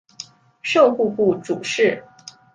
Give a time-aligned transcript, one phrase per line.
[0.63, 2.03] 授户部主事。